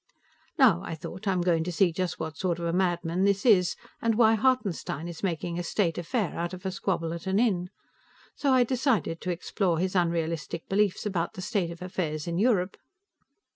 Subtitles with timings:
[0.57, 3.45] Now, I thought, I am going to see just what sort of a madman this
[3.45, 7.37] is, and why Hartenstein is making a State affair out of a squabble at an
[7.37, 7.69] inn.
[8.35, 12.77] So I decided to explore his unrealistic beliefs about the state of affairs in Europe.